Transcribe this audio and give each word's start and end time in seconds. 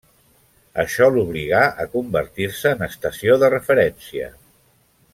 Això 0.83 1.09
l'obligà 1.17 1.59
a 1.83 1.87
convertir-se 1.97 2.73
en 2.77 2.81
estació 2.89 3.39
de 3.45 3.51
referència. 3.57 4.35